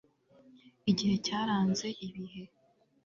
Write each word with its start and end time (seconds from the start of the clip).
Igihe 0.91 1.15
cyaranze 1.25 1.87
ibihe 2.05 2.43